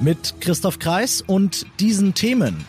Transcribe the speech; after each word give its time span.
Mit 0.00 0.34
Christoph 0.40 0.78
Kreis 0.78 1.22
und 1.26 1.66
diesen 1.80 2.12
Themen. 2.12 2.66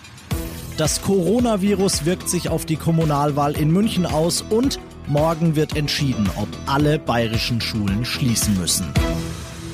Das 0.78 1.02
Coronavirus 1.02 2.06
wirkt 2.06 2.30
sich 2.30 2.50
auf 2.50 2.66
die 2.66 2.78
Kommunalwahl 2.78 3.58
in 3.58 3.70
München 3.70 4.06
aus 4.06 4.44
und 4.50 4.80
morgen 5.08 5.56
wird 5.56 5.76
entschieden, 5.76 6.30
ob 6.38 6.48
alle 6.68 7.00
bayerischen 7.00 7.60
Schulen 7.60 8.06
schließen 8.06 8.58
müssen. 8.58 8.86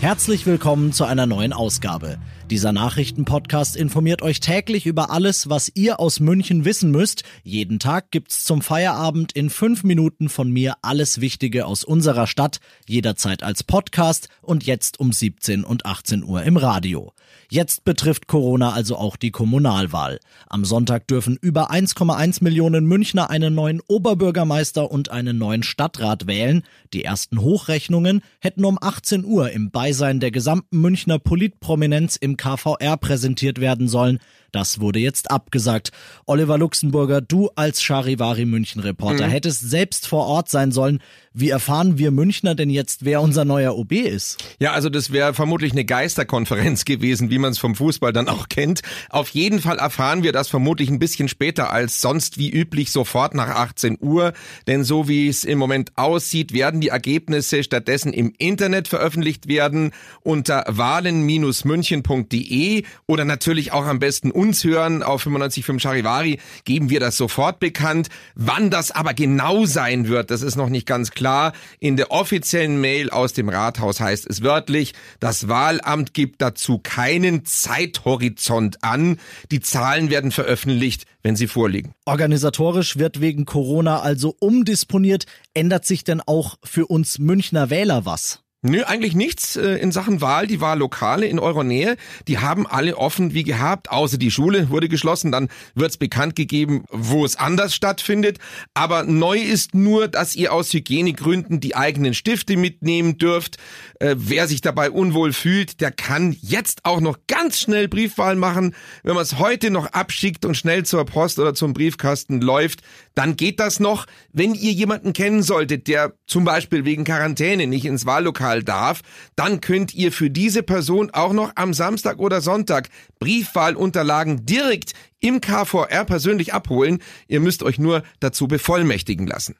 Herzlich 0.03 0.45
willkommen 0.45 0.91
zu 0.91 1.05
einer 1.05 1.25
neuen 1.25 1.53
Ausgabe. 1.53 2.17
Dieser 2.49 2.73
Nachrichtenpodcast 2.73 3.77
informiert 3.77 4.21
euch 4.21 4.41
täglich 4.41 4.85
über 4.85 5.11
alles, 5.11 5.49
was 5.49 5.71
ihr 5.75 6.01
aus 6.01 6.19
München 6.19 6.65
wissen 6.65 6.91
müsst. 6.91 7.23
Jeden 7.43 7.79
Tag 7.79 8.11
gibt's 8.11 8.43
zum 8.43 8.61
Feierabend 8.61 9.31
in 9.31 9.49
fünf 9.49 9.85
Minuten 9.85 10.27
von 10.27 10.51
mir 10.51 10.75
alles 10.81 11.21
Wichtige 11.21 11.65
aus 11.65 11.85
unserer 11.85 12.27
Stadt, 12.27 12.59
jederzeit 12.85 13.43
als 13.43 13.63
Podcast 13.63 14.27
und 14.41 14.65
jetzt 14.65 14.99
um 14.99 15.13
17 15.13 15.63
und 15.63 15.85
18 15.85 16.25
Uhr 16.25 16.43
im 16.43 16.57
Radio. 16.57 17.13
Jetzt 17.49 17.85
betrifft 17.85 18.27
Corona 18.27 18.73
also 18.73 18.97
auch 18.97 19.15
die 19.15 19.31
Kommunalwahl. 19.31 20.19
Am 20.47 20.65
Sonntag 20.65 21.07
dürfen 21.07 21.37
über 21.39 21.71
1,1 21.71 22.43
Millionen 22.43 22.85
Münchner 22.85 23.29
einen 23.29 23.55
neuen 23.55 23.79
Oberbürgermeister 23.87 24.91
und 24.91 25.11
einen 25.11 25.37
neuen 25.37 25.63
Stadtrat 25.63 26.27
wählen. 26.27 26.63
Die 26.93 27.05
ersten 27.05 27.39
Hochrechnungen 27.39 28.21
hätten 28.39 28.65
um 28.65 28.77
18 28.81 29.23
Uhr 29.23 29.51
im 29.51 29.71
Beisein 29.71 29.92
der 30.19 30.31
gesamten 30.31 30.81
Münchner 30.81 31.19
Politprominenz 31.19 32.15
im 32.15 32.37
KVR 32.37 32.97
präsentiert 32.97 33.61
werden 33.61 33.87
sollen. 33.87 34.19
Das 34.53 34.79
wurde 34.79 34.99
jetzt 34.99 35.31
abgesagt. 35.31 35.91
Oliver 36.27 36.59
Luxemburger, 36.59 37.21
du 37.21 37.49
als 37.55 37.81
Charivari 37.81 38.45
München 38.45 38.81
Reporter 38.81 39.25
mhm. 39.25 39.31
hättest 39.31 39.67
selbst 39.67 40.07
vor 40.07 40.27
Ort 40.27 40.47
sein 40.47 40.71
sollen. 40.71 40.99
Wie 41.35 41.49
erfahren 41.49 41.97
wir 41.97 42.11
Münchner 42.11 42.53
denn 42.53 42.69
jetzt, 42.69 43.05
wer 43.05 43.19
unser 43.19 43.43
neuer 43.43 43.75
OB 43.75 43.93
ist? 43.93 44.37
Ja, 44.59 44.73
also 44.73 44.89
das 44.89 45.11
wäre 45.11 45.33
vermutlich 45.33 45.71
eine 45.71 45.83
Geisterkonferenz 45.83 46.85
gewesen, 46.93 47.31
wie 47.31 47.39
man 47.39 47.53
es 47.53 47.57
vom 47.57 47.73
Fußball 47.73 48.13
dann 48.13 48.29
auch 48.29 48.49
kennt. 48.49 48.83
Auf 49.09 49.29
jeden 49.29 49.59
Fall 49.59 49.79
erfahren 49.79 50.21
wir 50.21 50.31
das 50.31 50.49
vermutlich 50.49 50.91
ein 50.91 50.99
bisschen 50.99 51.27
später 51.27 51.71
als 51.71 52.01
sonst 52.01 52.37
wie 52.37 52.51
üblich 52.51 52.91
sofort 52.91 53.33
nach 53.33 53.47
18 53.47 53.97
Uhr. 53.99 54.33
Denn 54.67 54.83
so 54.83 55.07
wie 55.07 55.27
es 55.27 55.43
im 55.43 55.57
Moment 55.57 55.97
aussieht, 55.97 56.53
werden 56.53 56.79
die 56.79 56.89
Ergebnisse 56.89 57.63
stattdessen 57.63 58.13
im 58.13 58.31
Internet 58.37 58.87
veröffentlicht 58.87 59.47
werden 59.47 59.89
unter 60.21 60.65
wahlen-münchen.de 60.67 62.83
oder 63.07 63.25
natürlich 63.25 63.71
auch 63.71 63.87
am 63.87 63.97
besten 63.97 64.29
uns 64.43 64.65
hören 64.65 65.03
auf 65.03 65.25
95.5 65.25 65.79
Charivari 65.79 66.39
geben 66.65 66.89
wir 66.89 66.99
das 66.99 67.15
sofort 67.15 67.61
bekannt. 67.61 68.09
Wann 68.35 68.69
das 68.69 68.91
aber 68.91 69.13
genau 69.13 69.65
sein 69.65 70.09
wird, 70.09 70.31
das 70.31 70.41
ist 70.41 70.57
noch 70.57 70.67
nicht 70.67 70.85
ganz 70.85 71.11
klar 71.11 71.53
in 71.79 71.95
der 71.95 72.11
offiziellen 72.11 72.81
Mail 72.81 73.09
aus 73.09 73.31
dem 73.31 73.47
Rathaus 73.47 74.01
heißt 74.01 74.27
es 74.29 74.43
wörtlich, 74.43 74.93
das 75.21 75.47
Wahlamt 75.47 76.13
gibt 76.13 76.41
dazu 76.41 76.77
keinen 76.77 77.45
Zeithorizont 77.45 78.83
an. 78.83 79.17
Die 79.49 79.61
Zahlen 79.61 80.09
werden 80.09 80.31
veröffentlicht, 80.31 81.05
wenn 81.21 81.37
sie 81.37 81.47
vorliegen. 81.47 81.93
Organisatorisch 82.03 82.97
wird 82.97 83.21
wegen 83.21 83.45
Corona 83.45 84.01
also 84.01 84.35
umdisponiert. 84.39 85.25
Ändert 85.53 85.85
sich 85.85 86.03
denn 86.03 86.19
auch 86.19 86.57
für 86.63 86.87
uns 86.87 87.17
Münchner 87.17 87.69
Wähler 87.69 88.05
was? 88.05 88.42
Nö, 88.65 88.81
eigentlich 88.83 89.13
nichts 89.13 89.57
äh, 89.57 89.75
in 89.75 89.91
Sachen 89.91 90.21
Wahl. 90.21 90.47
Die 90.47 90.61
Wahllokale 90.61 91.25
in 91.25 91.37
eurer 91.37 91.65
Nähe, 91.65 91.97
die 92.29 92.37
haben 92.37 92.65
alle 92.65 92.95
offen 92.95 93.33
wie 93.33 93.43
gehabt, 93.43 93.91
außer 93.91 94.17
die 94.17 94.31
Schule 94.31 94.69
wurde 94.69 94.87
geschlossen. 94.87 95.33
Dann 95.33 95.49
wird's 95.75 95.97
bekannt 95.97 96.37
gegeben, 96.37 96.85
wo 96.89 97.25
es 97.25 97.35
anders 97.35 97.75
stattfindet. 97.75 98.39
Aber 98.73 99.03
neu 99.03 99.37
ist 99.37 99.75
nur, 99.75 100.07
dass 100.07 100.37
ihr 100.37 100.53
aus 100.53 100.71
Hygienegründen 100.71 101.59
die 101.59 101.75
eigenen 101.75 102.13
Stifte 102.13 102.55
mitnehmen 102.55 103.17
dürft. 103.17 103.57
Äh, 103.99 104.15
wer 104.17 104.47
sich 104.47 104.61
dabei 104.61 104.91
unwohl 104.91 105.33
fühlt, 105.33 105.81
der 105.81 105.91
kann 105.91 106.33
jetzt 106.39 106.85
auch 106.85 107.01
noch 107.01 107.17
ganz 107.27 107.59
schnell 107.59 107.89
Briefwahl 107.89 108.37
machen. 108.37 108.75
Wenn 109.03 109.15
man 109.15 109.23
es 109.23 109.39
heute 109.39 109.71
noch 109.71 109.87
abschickt 109.87 110.45
und 110.45 110.55
schnell 110.55 110.85
zur 110.85 111.03
Post 111.03 111.37
oder 111.37 111.53
zum 111.53 111.73
Briefkasten 111.73 112.39
läuft, 112.39 112.81
dann 113.13 113.35
geht 113.35 113.59
das 113.59 113.81
noch. 113.81 114.05
Wenn 114.31 114.53
ihr 114.53 114.71
jemanden 114.71 115.11
kennen 115.11 115.43
solltet, 115.43 115.89
der 115.89 116.13
zum 116.27 116.45
Beispiel 116.45 116.85
wegen 116.85 117.03
Quarantäne 117.03 117.67
nicht 117.67 117.83
ins 117.83 118.05
Wahllokal 118.05 118.52
Briefwahl 118.53 118.63
darf, 118.63 119.01
dann 119.35 119.61
könnt 119.61 119.93
ihr 119.93 120.11
für 120.11 120.29
diese 120.29 120.63
Person 120.63 121.09
auch 121.11 121.33
noch 121.33 121.51
am 121.55 121.73
Samstag 121.73 122.19
oder 122.19 122.41
Sonntag 122.41 122.89
Briefwahlunterlagen 123.19 124.45
direkt 124.45 124.93
im 125.19 125.41
KVR 125.41 126.05
persönlich 126.05 126.53
abholen. 126.53 126.99
Ihr 127.27 127.39
müsst 127.39 127.63
euch 127.63 127.79
nur 127.79 128.03
dazu 128.19 128.47
bevollmächtigen 128.47 129.27
lassen. 129.27 129.55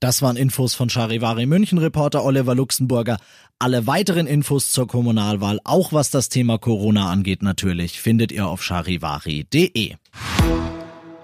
Das 0.00 0.22
waren 0.22 0.36
Infos 0.36 0.74
von 0.74 0.88
Charivari 0.88 1.46
München 1.46 1.78
Reporter 1.78 2.24
Oliver 2.24 2.54
Luxemburger. 2.54 3.18
Alle 3.58 3.88
weiteren 3.88 4.28
Infos 4.28 4.70
zur 4.70 4.86
Kommunalwahl, 4.86 5.58
auch 5.64 5.92
was 5.92 6.10
das 6.10 6.28
Thema 6.28 6.58
Corona 6.58 7.10
angeht 7.10 7.42
natürlich, 7.42 8.00
findet 8.00 8.30
ihr 8.30 8.46
auf 8.46 8.62
charivari.de. 8.62 9.96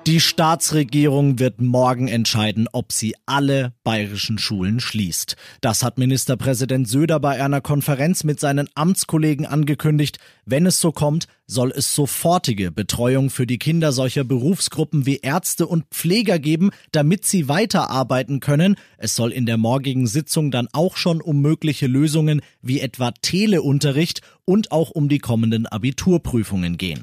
Die 0.07 0.21
Staatsregierung 0.21 1.39
wird 1.39 1.63
morgen 1.63 2.09
entscheiden, 2.09 2.69
ob 2.71 2.93
sie 2.93 3.15
alle 3.25 3.73
bayerischen 3.85 4.37
Schulen 4.37 4.79
schließt. 4.79 5.35
Das 5.63 5.83
hat 5.83 5.97
Ministerpräsident 5.97 6.87
Söder 6.87 7.19
bei 7.21 7.43
einer 7.43 7.63
Konferenz 7.63 8.23
mit 8.23 8.39
seinen 8.39 8.69
Amtskollegen 8.75 9.47
angekündigt. 9.47 10.19
Wenn 10.45 10.67
es 10.67 10.79
so 10.79 10.93
kommt, 10.93 11.27
soll 11.47 11.73
es 11.75 11.95
sofortige 11.95 12.71
Betreuung 12.71 13.31
für 13.31 13.47
die 13.47 13.57
Kinder 13.57 13.93
solcher 13.93 14.25
Berufsgruppen 14.25 15.07
wie 15.07 15.21
Ärzte 15.23 15.67
und 15.67 15.87
Pfleger 15.91 16.39
geben, 16.39 16.71
damit 16.93 17.25
sie 17.25 17.49
weiterarbeiten 17.49 18.41
können. 18.41 18.77
Es 18.99 19.15
soll 19.17 19.33
in 19.33 19.47
der 19.47 19.57
morgigen 19.57 20.07
Sitzung 20.07 20.51
dann 20.51 20.69
auch 20.75 20.99
schon 20.99 21.23
um 21.23 21.41
mögliche 21.41 21.87
Lösungen 21.87 22.43
wie 22.61 22.81
etwa 22.81 23.13
Teleunterricht 23.23 24.21
und 24.45 24.71
auch 24.71 24.91
um 24.91 25.09
die 25.09 25.19
kommenden 25.19 25.65
Abiturprüfungen 25.65 26.77
gehen. 26.77 27.03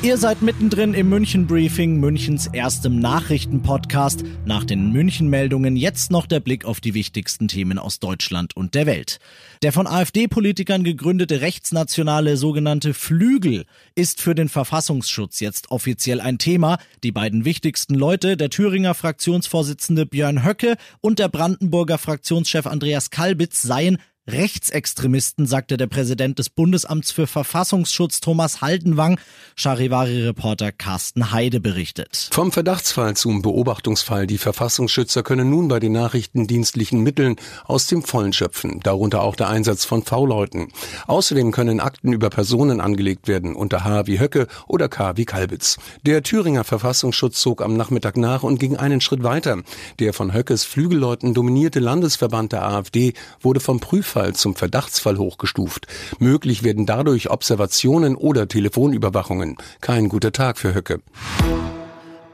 Ihr 0.00 0.16
seid 0.16 0.42
mittendrin 0.42 0.94
im 0.94 1.08
München 1.08 1.48
Briefing, 1.48 1.98
Münchens 1.98 2.46
erstem 2.46 3.00
Nachrichtenpodcast. 3.00 4.22
Nach 4.44 4.62
den 4.62 4.92
München-Meldungen 4.92 5.74
jetzt 5.74 6.12
noch 6.12 6.26
der 6.26 6.38
Blick 6.38 6.64
auf 6.64 6.80
die 6.80 6.94
wichtigsten 6.94 7.48
Themen 7.48 7.80
aus 7.80 7.98
Deutschland 7.98 8.56
und 8.56 8.76
der 8.76 8.86
Welt. 8.86 9.18
Der 9.64 9.72
von 9.72 9.88
AfD-Politikern 9.88 10.84
gegründete 10.84 11.40
rechtsnationale 11.40 12.36
sogenannte 12.36 12.94
Flügel 12.94 13.64
ist 13.96 14.20
für 14.20 14.36
den 14.36 14.48
Verfassungsschutz 14.48 15.40
jetzt 15.40 15.72
offiziell 15.72 16.20
ein 16.20 16.38
Thema. 16.38 16.78
Die 17.02 17.10
beiden 17.10 17.44
wichtigsten 17.44 17.96
Leute, 17.96 18.36
der 18.36 18.50
Thüringer 18.50 18.94
Fraktionsvorsitzende 18.94 20.06
Björn 20.06 20.44
Höcke 20.44 20.76
und 21.00 21.18
der 21.18 21.28
Brandenburger 21.28 21.98
Fraktionschef 21.98 22.68
Andreas 22.68 23.10
Kalbitz 23.10 23.62
seien 23.62 23.98
Rechtsextremisten, 24.28 25.46
sagte 25.46 25.78
der 25.78 25.86
Präsident 25.86 26.38
des 26.38 26.50
Bundesamts 26.50 27.10
für 27.10 27.26
Verfassungsschutz 27.26 28.20
Thomas 28.20 28.60
Haldenwang. 28.60 29.18
Charivari-Reporter 29.56 30.70
Carsten 30.70 31.32
Heide 31.32 31.60
berichtet. 31.60 32.28
Vom 32.30 32.52
Verdachtsfall 32.52 33.16
zum 33.16 33.40
Beobachtungsfall. 33.40 34.26
Die 34.26 34.36
Verfassungsschützer 34.36 35.22
können 35.22 35.48
nun 35.48 35.68
bei 35.68 35.80
den 35.80 35.92
nachrichtendienstlichen 35.92 37.02
Mitteln 37.02 37.36
aus 37.64 37.86
dem 37.86 38.02
Vollen 38.02 38.34
schöpfen, 38.34 38.80
darunter 38.80 39.22
auch 39.22 39.34
der 39.34 39.48
Einsatz 39.48 39.86
von 39.86 40.02
V-Leuten. 40.02 40.68
Außerdem 41.06 41.50
können 41.50 41.80
Akten 41.80 42.12
über 42.12 42.28
Personen 42.28 42.82
angelegt 42.82 43.28
werden, 43.28 43.56
unter 43.56 43.84
H 43.84 44.06
wie 44.06 44.20
Höcke 44.20 44.46
oder 44.66 44.90
K 44.90 45.16
wie 45.16 45.24
Kalbitz. 45.24 45.78
Der 46.04 46.22
Thüringer 46.22 46.64
Verfassungsschutz 46.64 47.40
zog 47.40 47.62
am 47.62 47.78
Nachmittag 47.78 48.18
nach 48.18 48.42
und 48.42 48.60
ging 48.60 48.76
einen 48.76 49.00
Schritt 49.00 49.22
weiter. 49.22 49.62
Der 50.00 50.12
von 50.12 50.34
Höckes 50.34 50.64
Flügelleuten 50.64 51.32
dominierte 51.32 51.80
Landesverband 51.80 52.52
der 52.52 52.68
AfD 52.68 53.14
wurde 53.40 53.60
vom 53.60 53.80
Prüfer 53.80 54.17
Fall 54.18 54.34
zum 54.34 54.56
Verdachtsfall 54.56 55.16
hochgestuft. 55.16 55.86
Möglich 56.18 56.64
werden 56.64 56.86
dadurch 56.86 57.30
Observationen 57.30 58.16
oder 58.16 58.48
Telefonüberwachungen. 58.48 59.56
Kein 59.80 60.08
guter 60.08 60.32
Tag 60.32 60.58
für 60.58 60.74
Höcke. 60.74 61.00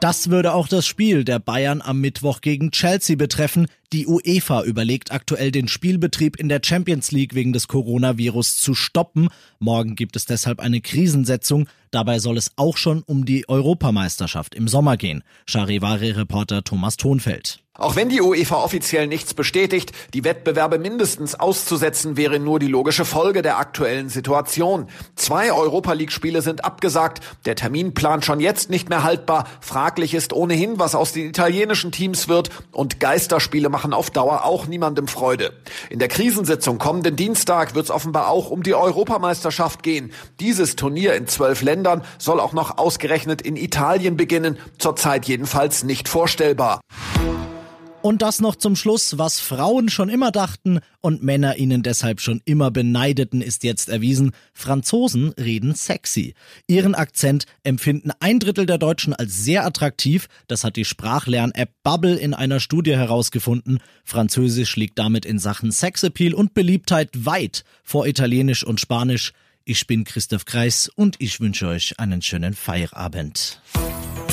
Das 0.01 0.31
würde 0.31 0.55
auch 0.55 0.67
das 0.67 0.87
Spiel 0.87 1.25
der 1.25 1.39
Bayern 1.41 1.83
am 1.83 2.01
Mittwoch 2.01 2.41
gegen 2.41 2.71
Chelsea 2.71 3.17
betreffen. 3.17 3.67
Die 3.93 4.07
UEFA 4.07 4.63
überlegt 4.63 5.13
aktuell 5.13 5.51
den 5.51 5.69
Spielbetrieb 5.69 6.37
in 6.37 6.49
der 6.49 6.63
Champions 6.65 7.13
League 7.13 7.35
wegen 7.35 7.53
des 7.53 7.69
Coronavirus 7.69 8.57
zu 8.57 8.75
stoppen. 8.75 9.29
Morgen 9.59 9.95
gibt 9.95 10.17
es 10.17 10.25
deshalb 10.25 10.61
eine 10.61 10.81
Krisensetzung. 10.81 11.69
Dabei 11.91 12.19
soll 12.19 12.39
es 12.39 12.53
auch 12.57 12.79
schon 12.79 13.03
um 13.03 13.27
die 13.27 13.47
Europameisterschaft 13.47 14.55
im 14.55 14.69
Sommer 14.69 14.97
gehen. 14.97 15.23
Charivari-Reporter 15.47 16.65
Thomas 16.65 16.97
Thonfeld. 16.97 17.63
Auch 17.76 17.97
wenn 17.97 18.09
die 18.09 18.21
UEFA 18.21 18.62
offiziell 18.62 19.09
nichts 19.09 19.35
bestätigt, 19.35 19.91
die 20.15 20.23
Wettbewerbe 20.23 20.79
mindestens 20.79 21.35
auszusetzen 21.35 22.17
wäre 22.17 22.38
nur 22.38 22.61
die 22.61 22.69
logische 22.69 23.05
Folge 23.05 23.43
der 23.43 23.59
aktuellen 23.59 24.09
Situation. 24.09 24.87
Zwei 25.17 25.53
Europa 25.53 25.93
League 25.93 26.12
Spiele 26.12 26.41
sind 26.41 26.65
abgesagt, 26.65 27.25
der 27.47 27.56
Terminplan 27.56 28.23
schon 28.23 28.38
jetzt 28.38 28.71
nicht 28.71 28.91
mehr 28.91 29.03
haltbar, 29.03 29.49
fraglich 29.61 30.15
ist 30.15 30.32
ohnehin, 30.32 30.79
was 30.79 30.94
aus 30.94 31.11
den 31.11 31.29
italienischen 31.29 31.91
Teams 31.91 32.29
wird 32.29 32.50
und 32.71 33.00
Geisterspiele 33.00 33.69
machen 33.71 33.93
auf 33.93 34.09
Dauer 34.09 34.44
auch 34.44 34.69
niemandem 34.69 35.09
Freude. 35.09 35.53
In 35.91 35.99
der 35.99 36.06
Krisensitzung 36.06 36.79
kommenden 36.79 37.17
Dienstag 37.17 37.75
wird 37.75 37.87
es 37.87 37.91
offenbar 37.91 38.29
auch 38.29 38.50
um 38.50 38.62
die 38.62 38.76
Europameisterschaft 38.76 39.82
gehen. 39.82 40.12
Dieses 40.38 40.76
Turnier 40.76 41.15
in 41.15 41.26
zwölf 41.26 41.61
Ländern 41.61 42.05
soll 42.19 42.38
auch 42.38 42.53
noch 42.53 42.79
ausgerechnet 42.79 43.43
in 43.43 43.56
Italien 43.56 44.17
beginnen, 44.17 44.61
zurzeit 44.79 45.25
jedenfalls 45.25 45.82
nicht 45.82 46.09
vorstellbar. 46.09 46.81
Und 48.05 48.21
das 48.21 48.39
noch 48.39 48.56
zum 48.56 48.77
Schluss, 48.77 49.17
was 49.17 49.41
Frauen 49.41 49.89
schon 49.89 50.11
immer 50.11 50.31
dachten 50.31 50.81
und 51.01 51.23
Männer 51.23 51.56
ihnen 51.56 51.83
deshalb 51.83 52.21
schon 52.21 52.43
immer 52.45 52.71
beneideten, 52.71 53.41
ist 53.41 53.65
jetzt 53.65 53.89
erwiesen. 53.89 54.33
Franzosen 54.53 55.31
reden 55.41 55.75
sexy. 55.75 56.35
Ihren 56.67 56.95
Akzent 56.95 57.47
empfinden 57.62 58.11
ein 58.21 58.41
Drittel 58.41 58.67
der 58.67 58.77
Deutschen 58.77 59.15
als 59.15 59.43
sehr 59.43 59.65
attraktiv. 59.65 60.29
Das 60.49 60.65
hat 60.65 60.77
die 60.77 60.85
Sprachlern-App 60.85 61.71
Bubble 61.83 62.17
in 62.17 62.35
einer 62.35 62.61
Studie 62.61 62.95
herausgefunden. 62.95 63.79
Französisch 64.05 64.77
liegt 64.77 64.99
damit 64.99 65.25
in 65.25 65.39
Sachen 65.39 65.73
Sexappeal 65.73 66.35
und 66.35 66.53
Beliebtheit 66.53 67.09
weit 67.15 67.65
vor 67.85 68.07
Italienisch 68.07 68.65
und 68.65 68.81
Spanisch. 68.83 69.33
Ich 69.65 69.87
bin 69.87 70.05
Christoph 70.05 70.45
Kreis 70.45 70.91
und 70.95 71.17
ich 71.21 71.41
wünsche 71.41 71.69
euch 71.69 71.99
einen 71.99 72.21
schönen 72.21 72.53
Feierabend. 72.53 73.62